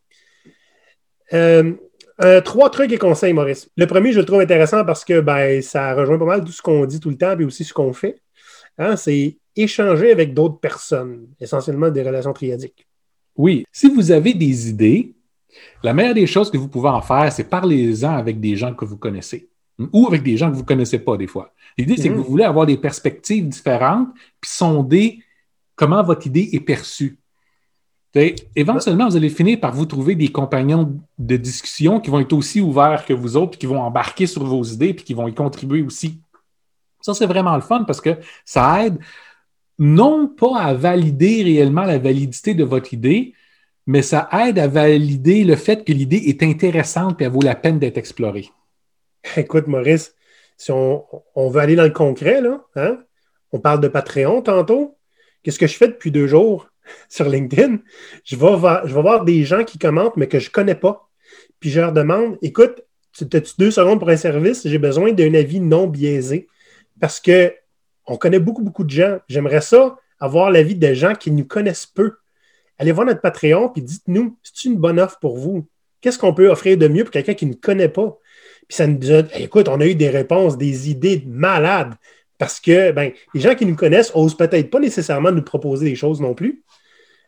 [1.34, 3.70] Euh, trois trucs et conseils, Maurice.
[3.78, 6.62] Le premier, je le trouve intéressant parce que ben, ça rejoint pas mal tout ce
[6.62, 8.22] qu'on dit tout le temps, et aussi ce qu'on fait.
[8.78, 12.85] Hein, c'est échanger avec d'autres personnes, essentiellement des relations triadiques.
[13.38, 15.14] Oui, si vous avez des idées,
[15.84, 18.86] la meilleure des choses que vous pouvez en faire, c'est parlez-en avec des gens que
[18.86, 19.50] vous connaissez
[19.92, 21.54] ou avec des gens que vous ne connaissez pas des fois.
[21.78, 22.20] L'idée, c'est que mhm.
[22.20, 25.20] vous voulez avoir des perspectives différentes puis sonder
[25.76, 27.20] comment votre idée est perçue.
[28.56, 32.62] éventuellement, vous allez finir par vous trouver des compagnons de discussion qui vont être aussi
[32.62, 35.34] ouverts que vous autres, puis qui vont embarquer sur vos idées, puis qui vont y
[35.34, 36.22] contribuer aussi.
[37.02, 38.98] Ça, c'est vraiment le fun parce que ça aide
[39.78, 43.34] non pas à valider réellement la validité de votre idée,
[43.88, 47.56] mais ça aide à valider le fait que l'idée est intéressante et elle vaut la
[47.56, 48.50] peine d'être explorée.
[49.38, 50.16] Écoute, Maurice,
[50.58, 51.06] si on,
[51.50, 53.00] veut aller dans le concret, là, hein,
[53.52, 54.98] on parle de Patreon tantôt.
[55.44, 56.70] Qu'est-ce que je fais depuis deux jours
[57.10, 57.80] sur LinkedIn?
[58.24, 60.76] Je vais, voir, je vais voir des gens qui commentent, mais que je ne connais
[60.76, 61.10] pas.
[61.60, 62.82] Puis je leur demande écoute,
[63.20, 64.68] as-tu deux secondes pour un service?
[64.68, 66.48] J'ai besoin d'un avis non biaisé.
[67.00, 67.54] Parce que
[68.08, 69.18] on connaît beaucoup, beaucoup de gens.
[69.28, 72.16] J'aimerais ça, avoir l'avis des gens qui nous connaissent peu.
[72.78, 75.68] Allez voir notre Patreon et dites-nous, c'est une bonne offre pour vous?
[76.02, 78.18] Qu'est-ce qu'on peut offrir de mieux pour quelqu'un qui ne connaît pas?
[78.68, 81.94] Puis ça nous dit, écoute, on a eu des réponses, des idées malades.
[82.38, 85.96] Parce que ben, les gens qui nous connaissent osent peut-être pas nécessairement nous proposer des
[85.96, 86.64] choses non plus.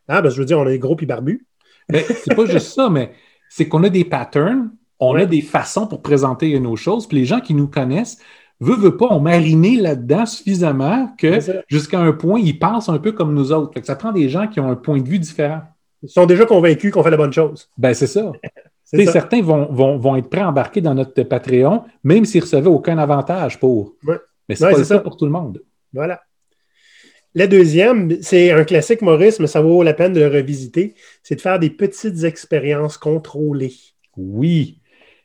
[0.08, 1.46] Ah, ben, je veux dire, on est gros puis barbu.
[1.90, 3.12] Mais c'est pas juste ça, mais
[3.50, 7.08] c'est qu'on a des patterns, on a des façons pour présenter nos choses.
[7.08, 8.18] Puis les gens qui nous connaissent
[8.60, 13.12] veut, veut pas, on mariné là-dedans suffisamment que jusqu'à un point, ils pensent un peu
[13.12, 13.80] comme nous autres.
[13.84, 15.62] ça prend des gens qui ont un point de vue différent.
[16.04, 17.70] Ils sont déjà convaincus qu'on fait la bonne chose.
[17.78, 18.32] Ben, c'est ça.
[18.84, 22.98] Certains vont, vont, être prêts à embarquer dans notre Patreon, même s'ils ne recevaient aucun
[22.98, 23.96] avantage pour.
[24.48, 25.62] Mais c'est pas ça pour tout le monde.
[25.92, 26.22] Voilà.
[27.36, 31.36] La deuxième, c'est un classique, Maurice, mais ça vaut la peine de le revisiter, c'est
[31.36, 33.76] de faire des petites expériences contrôlées.
[34.16, 34.80] Oui.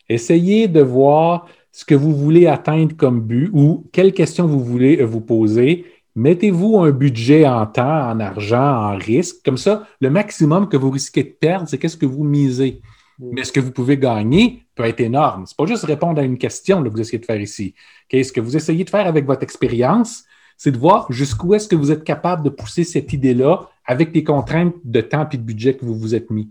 [0.08, 5.00] Essayez de voir ce que vous voulez atteindre comme but ou quelles questions vous voulez
[5.00, 5.86] euh, vous poser.
[6.14, 9.36] Mettez-vous un budget en temps, en argent, en risque.
[9.42, 12.82] Comme ça, le maximum que vous risquez de perdre, c'est qu'est-ce que vous misez.
[13.18, 13.30] Mm.
[13.32, 15.46] Mais ce que vous pouvez gagner peut être énorme.
[15.46, 17.74] Ce n'est pas juste répondre à une question que vous essayez de faire ici.
[18.12, 20.24] Ce que vous essayez de faire avec votre expérience,
[20.58, 24.22] c'est de voir jusqu'où est-ce que vous êtes capable de pousser cette idée-là avec les
[24.22, 26.50] contraintes de temps et de budget que vous vous êtes mis.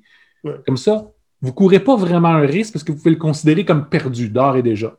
[0.65, 3.63] Comme ça, vous ne courez pas vraiment un risque parce que vous pouvez le considérer
[3.63, 4.97] comme perdu d'or et déjà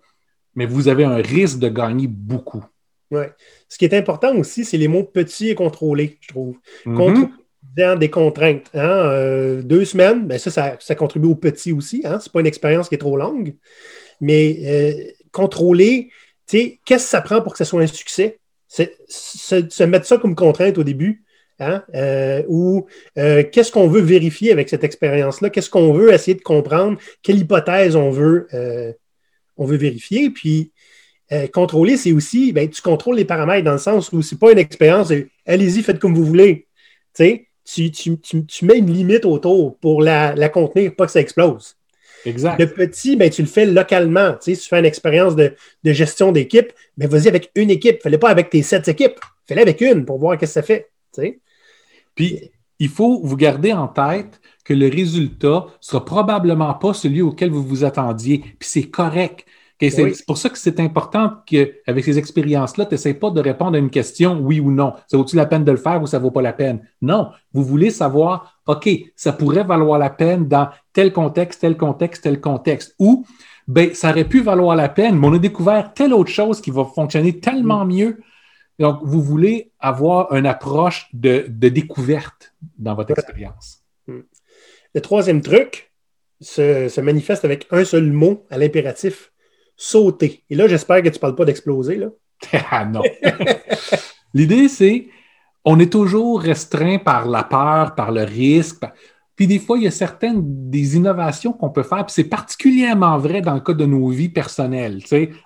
[0.54, 2.64] mais vous avez un risque de gagner beaucoup.
[3.10, 3.24] Oui.
[3.68, 6.56] Ce qui est important aussi, c'est les mots petits et contrôlés, je trouve.
[6.86, 7.26] Mm
[7.98, 8.68] des contraintes.
[8.74, 9.06] Hein?
[9.06, 12.02] Euh, deux semaines, ben ça, ça, contribue au petit aussi.
[12.04, 12.20] Hein?
[12.20, 13.54] Ce n'est pas une expérience qui est trop longue.
[14.20, 16.10] Mais euh, contrôler,
[16.48, 18.40] qu'est-ce que ça prend pour que ce soit un succès?
[18.68, 21.24] Se, se, mettre ça comme contrainte au début,
[21.62, 21.84] Hein?
[21.94, 22.86] Euh, ou
[23.18, 25.50] euh, qu'est-ce qu'on veut vérifier avec cette expérience-là?
[25.50, 26.98] Qu'est-ce qu'on veut essayer de comprendre?
[27.22, 28.92] Quelle hypothèse on veut, euh,
[29.56, 30.30] on veut vérifier?
[30.30, 30.72] Puis,
[31.52, 34.58] contrôler, c'est aussi, ben, tu contrôles les paramètres dans le sens où c'est pas une
[34.58, 35.12] expérience,
[35.46, 36.66] allez-y, faites comme vous voulez.
[37.16, 41.76] Tu, tu, tu, mets une limite autour pour la, contenir, pas que ça explose.
[42.24, 42.58] Exact.
[42.58, 44.34] Le petit, ben, tu le fais localement.
[44.42, 48.02] Tu, tu fais une expérience de, gestion d'équipe, mais ben, vas-y avec une équipe.
[48.02, 49.18] Fais-le pas avec tes sept équipes.
[49.46, 50.90] Fais-le avec une pour voir ce que ça fait.
[52.14, 57.22] Puis, il faut vous garder en tête que le résultat ne sera probablement pas celui
[57.22, 58.38] auquel vous vous attendiez.
[58.38, 59.44] Puis c'est correct.
[59.80, 63.78] C'est pour ça que c'est important qu'avec ces expériences-là, tu n'essaies pas de répondre à
[63.78, 64.92] une question oui ou non.
[65.08, 66.86] Ça vaut-il la peine de le faire ou ça ne vaut pas la peine?
[67.00, 67.30] Non.
[67.52, 72.40] Vous voulez savoir, OK, ça pourrait valoir la peine dans tel contexte, tel contexte, tel
[72.40, 72.94] contexte.
[73.00, 73.26] Ou,
[73.66, 76.70] ben, ça aurait pu valoir la peine, mais on a découvert telle autre chose qui
[76.70, 77.88] va fonctionner tellement mm.
[77.88, 78.18] mieux
[78.78, 83.81] donc, vous voulez avoir une approche de, découverte dans votre expérience.
[84.94, 85.92] Le troisième truc
[86.40, 89.32] se, manifeste avec un seul mot à l'impératif
[89.76, 90.44] sauter.
[90.50, 92.00] Et là, j'espère que tu ne parles pas d'exploser.
[92.72, 93.02] Ah non.
[94.34, 95.06] L'idée, c'est
[95.64, 98.82] on est toujours restreint par la peur, par le risque.
[99.36, 103.16] Puis des fois, il y a certaines des innovations qu'on peut faire, puis c'est particulièrement
[103.16, 104.98] vrai dans le cas de nos vies personnelles.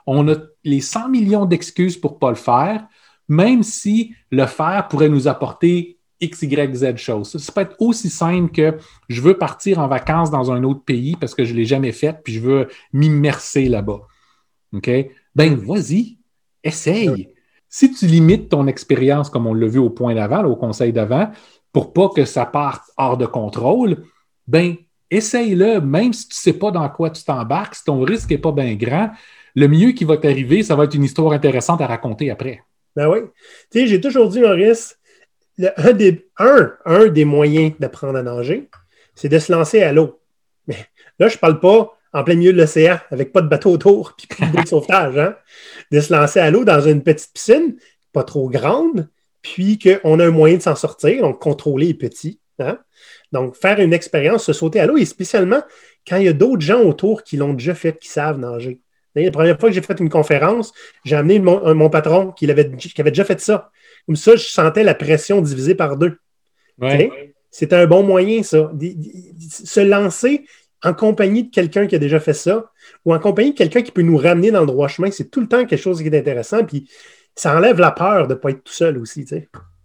[0.06, 2.86] On a les 100 millions d'excuses pour ne pas le faire,
[3.28, 7.36] même si le faire pourrait nous apporter X, Y, Z choses.
[7.36, 11.16] Ça peut être aussi simple que je veux partir en vacances dans un autre pays
[11.16, 14.02] parce que je ne l'ai jamais fait, puis je veux m'immerser là-bas.
[14.72, 14.90] OK?
[15.34, 16.18] Ben, vas-y,
[16.64, 17.28] essaye.
[17.68, 21.30] Si tu limites ton expérience, comme on l'a vu au point d'avant, au conseil d'avant,
[21.72, 24.04] pour pas que ça parte hors de contrôle,
[24.46, 24.76] ben,
[25.10, 28.38] essaye-le, même si tu ne sais pas dans quoi tu t'embarques, si ton risque n'est
[28.38, 29.10] pas bien grand,
[29.54, 32.62] le mieux qui va t'arriver, ça va être une histoire intéressante à raconter après.
[32.94, 33.18] Ben oui.
[33.70, 34.98] Tu sais, j'ai toujours dit, Maurice,
[35.58, 38.68] un, des, moyens d'apprendre à nager,
[39.14, 40.20] c'est de se lancer à l'eau.
[40.66, 40.76] Mais
[41.18, 44.14] là, je ne parle pas en plein milieu de l'océan avec pas de bateau autour
[44.18, 45.18] puis plus de sauvetage.
[45.18, 45.36] Hein?
[45.90, 47.76] De se lancer à l'eau dans une petite piscine,
[48.12, 49.08] pas trop grande,
[49.42, 52.40] puis qu'on a un moyen de s'en sortir, donc contrôler est petit.
[52.58, 52.78] Hein?
[53.32, 55.62] Donc, faire une expérience, se sauter à l'eau, et spécialement
[56.06, 58.80] quand il y a d'autres gens autour qui l'ont déjà fait, qui savent nager.
[59.14, 60.72] La première fois que j'ai fait une conférence,
[61.04, 63.70] j'ai amené mon, patron qui avait, déjà fait ça.
[64.06, 66.18] Comme ça, je sentais la pression divisée par deux.
[67.50, 68.70] C'était un bon moyen, ça.
[69.48, 70.44] se lancer
[70.82, 72.70] en compagnie de quelqu'un qui a déjà fait ça
[73.04, 75.40] ou en compagnie de quelqu'un qui peut nous ramener dans le droit chemin, c'est tout
[75.40, 76.64] le temps quelque chose qui est intéressant.
[76.64, 76.88] Puis
[77.34, 79.24] ça enlève la peur de ne pas être tout seul aussi.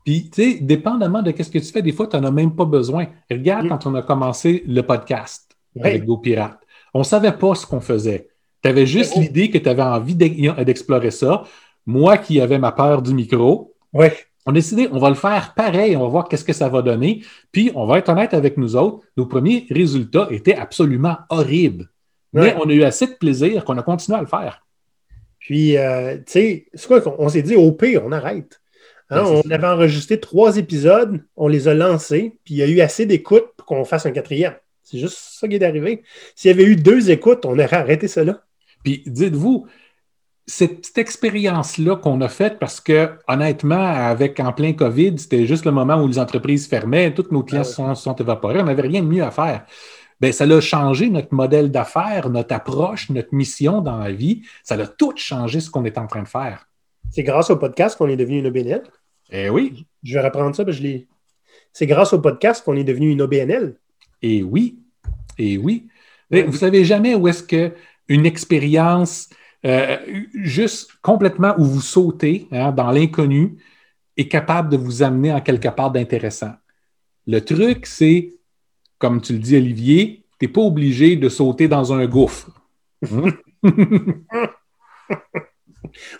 [0.05, 2.55] Puis, tu sais, dépendamment de ce que tu fais, des fois, tu n'en as même
[2.55, 3.07] pas besoin.
[3.29, 3.69] Regarde mm.
[3.69, 6.59] quand on a commencé le podcast avec GoPirate.
[6.93, 8.27] On ne savait pas ce qu'on faisait.
[8.63, 11.43] Tu avais juste l'idée que tu avais envie d'explorer ça.
[11.85, 14.17] Moi qui avais ma peur du micro, ouais.
[14.45, 16.81] on a décidé, on va le faire pareil, on va voir qu'est-ce que ça va
[16.81, 17.23] donner.
[17.51, 21.89] Puis, on va être honnête avec nous autres, nos premiers résultats étaient absolument horribles.
[22.33, 24.65] Mais on a eu assez de plaisir qu'on a continué à le faire.
[25.39, 28.61] Puis, euh, tu sais, c'est quoi qu'on s'est dit, au pire, on arrête.
[29.09, 32.79] Hein, on avait enregistré trois épisodes, on les a lancés, puis il y a eu
[32.79, 34.55] assez d'écoute pour qu'on fasse un quatrième.
[34.83, 36.03] C'est juste ça qui est arrivé.
[36.35, 38.43] S'il y avait eu deux écoutes, on aurait arrêté cela.
[38.83, 39.67] Puis dites-vous,
[40.47, 45.71] cette, expérience-là qu'on a faite, parce que honnêtement, avec en plein COVID, c'était juste le
[45.71, 49.01] moment où les entreprises fermaient, tous nos clients ah se sont, évaporés, on n'avait rien
[49.01, 49.65] de mieux à faire.
[50.19, 54.43] Bien, ça a changé notre modèle d'affaires, notre approche, notre mission dans la vie.
[54.63, 56.67] Ça a tout changé ce qu'on est en train de faire.
[57.09, 58.83] C'est grâce au podcast qu'on est devenu une OBNL.
[59.31, 59.87] Eh oui.
[60.03, 61.07] Je vais reprendre ça, je l'ai.
[61.73, 63.75] C'est grâce au podcast qu'on est devenu une OBNL.
[64.21, 64.77] Eh oui.
[65.39, 65.87] Eh oui.
[66.29, 67.73] Vous savez jamais où est-ce que
[68.07, 69.29] une expérience
[69.65, 69.97] euh,
[70.33, 73.57] juste complètement où vous sautez hein, dans l'inconnu
[74.17, 76.53] est capable de vous amener en quelque part d'intéressant.
[77.27, 78.33] Le truc, c'est,
[78.97, 82.49] comme tu le dis, Olivier, tu n'es pas obligé de sauter dans un gouffre.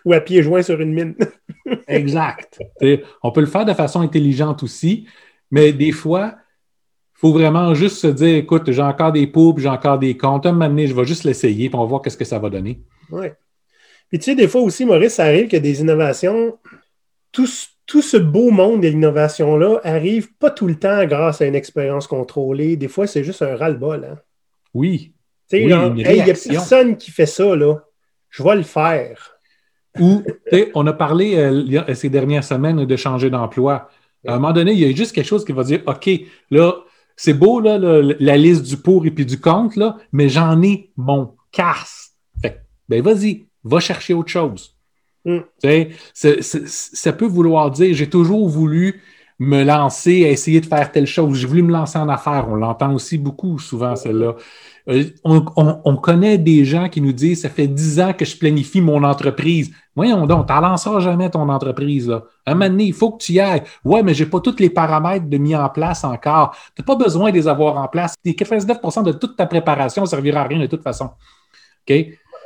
[0.05, 1.15] Ou à pieds joints sur une mine.
[1.87, 2.59] exact.
[3.23, 5.07] on peut le faire de façon intelligente aussi,
[5.49, 6.35] mais des fois,
[7.13, 10.47] faut vraiment juste se dire, écoute, j'ai encore des poupes, j'ai encore des comptes.
[10.47, 12.81] Un moment je vais juste l'essayer, puis on va voir qu'est-ce que ça va donner.
[13.11, 13.27] Oui.
[14.09, 16.57] Puis tu sais, des fois aussi, Maurice, ça arrive que des innovations,
[17.31, 17.47] tout,
[17.85, 22.07] tout ce beau monde de l'innovation-là arrive pas tout le temps grâce à une expérience
[22.07, 22.75] contrôlée.
[22.75, 24.05] Des fois, c'est juste un ras-le-bol.
[24.05, 24.19] Hein?
[24.73, 25.13] Oui.
[25.49, 27.75] Tu sais, il n'y a personne qui fait ça, là.
[28.29, 29.37] Je vais le faire.
[29.99, 30.23] Ou,
[30.73, 33.89] on a parlé euh, ces dernières semaines de changer d'emploi.
[34.25, 36.09] À un moment donné, il y a juste quelque chose qui va dire OK,
[36.49, 36.75] là,
[37.17, 40.91] c'est beau, là, la liste du pour et puis du contre, là, mais j'en ai
[40.95, 42.00] mon casse.
[42.91, 44.75] Ben vas-y, va chercher autre chose.
[45.25, 45.39] Mm.
[46.13, 49.01] Ça peut vouloir dire j'ai toujours voulu
[49.39, 51.39] me lancer à essayer de faire telle chose.
[51.39, 52.45] J'ai voulu me lancer en affaires.
[52.49, 54.35] On l'entend aussi beaucoup souvent, celle-là.
[54.89, 58.81] Euh, on, connaît des gens qui nous disent ça fait dix ans que je planifie
[58.81, 59.71] mon entreprise.
[59.95, 62.07] Voyons donc, tu lanceras jamais ton entreprise.
[62.07, 62.23] Là.
[62.45, 63.63] Un moment donné, il faut que tu y ailles.
[63.83, 66.55] Ouais, mais j'ai pas tous les paramètres de mis en place encore.
[66.75, 68.15] Tu n'as pas besoin de les avoir en place.
[68.25, 71.09] 99% de toute ta préparation ne servira à rien de toute façon.
[71.89, 71.95] OK?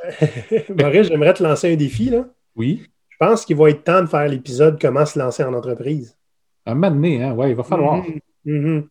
[0.78, 2.10] Maurice, j'aimerais te lancer un défi.
[2.10, 2.24] Là.
[2.54, 2.82] Oui.
[3.08, 6.16] Je pense qu'il va être temps de faire l'épisode Comment se lancer en entreprise.
[6.66, 7.32] Un moment donné, hein?
[7.32, 8.02] Ouais, il va falloir.
[8.02, 8.20] Mm-hmm.
[8.46, 8.84] Mm-hmm.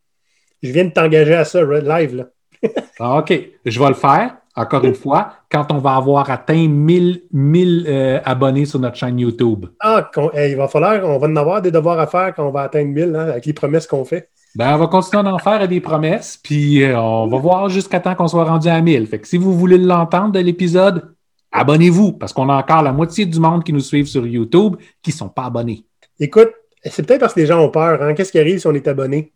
[0.63, 2.15] Je viens de t'engager à ça, live.
[2.15, 2.25] Là.
[2.99, 3.33] Ah, OK,
[3.65, 8.19] je vais le faire, encore une fois, quand on va avoir atteint 1000, 1000 euh,
[8.23, 9.65] abonnés sur notre chaîne YouTube.
[9.81, 12.61] Ah, il va falloir, on va en avoir des devoirs à faire quand on va
[12.61, 14.29] atteindre 1000, hein, avec les promesses qu'on fait.
[14.55, 17.99] Ben, on va continuer à en faire des promesses, puis euh, on va voir jusqu'à
[17.99, 19.05] temps qu'on soit rendu à 1000.
[19.05, 21.13] Fait que si vous voulez l'entendre de l'épisode,
[21.51, 25.11] abonnez-vous, parce qu'on a encore la moitié du monde qui nous suivent sur YouTube qui
[25.11, 25.85] ne sont pas abonnés.
[26.21, 28.01] Écoute, c'est peut-être parce que les gens ont peur.
[28.01, 28.13] Hein?
[28.13, 29.33] Qu'est-ce qui arrive si on est abonné?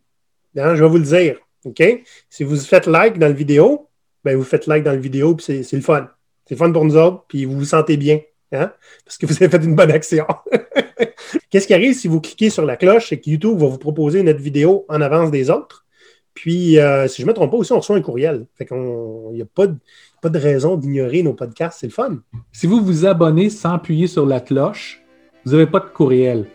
[0.56, 1.36] Hein, je vais vous le dire.
[1.66, 1.82] OK?
[2.30, 3.88] Si vous faites like dans la vidéo,
[4.24, 6.08] ben vous faites like dans la vidéo, puis c'est le fun.
[6.46, 8.20] C'est fun pour nous autres, puis vous vous sentez bien.
[8.52, 8.72] Hein?
[9.04, 10.26] Parce que vous avez fait une bonne action.
[11.50, 14.22] Qu'est-ce qui arrive si vous cliquez sur la cloche, c'est que YouTube va vous proposer
[14.22, 15.86] notre vidéo en avance des autres.
[16.34, 18.46] Puis, euh, si je ne me trompe pas aussi, on reçoit un courriel.
[18.56, 19.76] Fait qu'il n'y a pas de,
[20.22, 21.80] pas de raison d'ignorer nos podcasts.
[21.80, 22.18] C'est le fun.
[22.52, 25.02] Si vous vous abonnez sans appuyer sur la cloche,
[25.44, 26.46] vous n'avez pas de courriel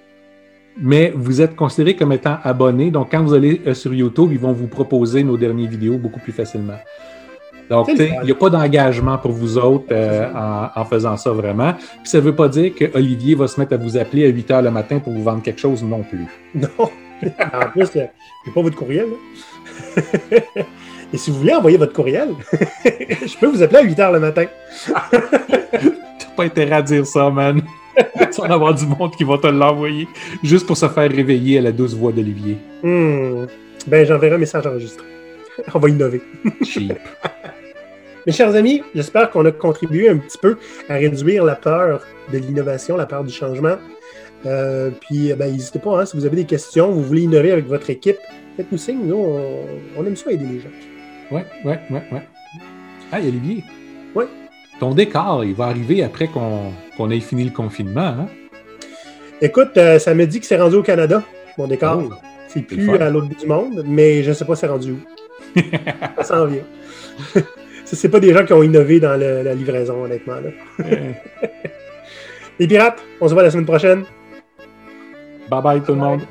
[0.77, 2.91] mais vous êtes considéré comme étant abonné.
[2.91, 6.19] Donc, quand vous allez euh, sur YouTube, ils vont vous proposer nos dernières vidéos beaucoup
[6.19, 6.77] plus facilement.
[7.69, 10.27] Donc, il n'y a pas d'engagement pour vous autres euh,
[10.75, 11.73] en, faisant ça vraiment.
[11.73, 14.29] Puis ça ne veut pas dire que Olivier va se mettre à vous appeler à
[14.29, 16.25] 8 heures le matin pour vous vendre quelque chose non plus.
[16.55, 16.89] Non.
[17.39, 19.07] en plus, il n'y a pas votre courriel.
[21.13, 22.29] Et si vous voulez envoyer votre courriel,
[22.83, 24.45] je peux vous appeler à 8 heures le matin.
[24.85, 27.61] Tu n'as pas intérêt à dire ça, man.
[27.95, 30.07] tu vas avoir du monde qui va te l'envoyer
[30.43, 32.57] juste pour se faire réveiller à la douce voix d'Olivier.
[32.83, 33.45] Hmm.
[33.87, 35.05] Ben, j'enverrai un message enregistré.
[35.73, 36.21] On va innover.
[36.63, 36.93] Cheap.
[38.25, 40.57] Mes chers amis, j'espère qu'on a contribué un petit peu
[40.89, 42.01] à réduire la peur
[42.33, 43.75] de l'innovation, la peur du changement.
[44.47, 47.67] Euh, puis, ben, n'hésitez pas, hein, si vous avez des questions, vous voulez innover avec
[47.67, 48.17] votre équipe,
[48.57, 49.05] faites-nous signe.
[49.05, 49.15] Nous,
[49.95, 50.69] on, aime ça aider les gens.
[51.29, 52.27] Ouais, ouais, ouais, ouais.
[53.13, 53.63] Hey, Olivier.
[54.15, 54.25] Ouais.
[54.79, 58.01] Ton décor, il va arriver après qu'on ait fini le confinement.
[58.01, 58.27] Hein?
[59.39, 61.21] Écoute, euh, ça me dit que c'est rendu au Canada,
[61.59, 62.01] mon décor.
[62.03, 62.13] Oh,
[62.47, 64.99] c'est plus à l'autre bout du monde, mais je ne sais pas c'est rendu où.
[66.17, 66.63] ça s'en vient.
[67.85, 70.35] Ce pas des gens qui ont innové dans la livraison, honnêtement.
[72.59, 74.05] Les pirates, on se voit la semaine prochaine.
[75.49, 76.21] Bye bye tout le monde.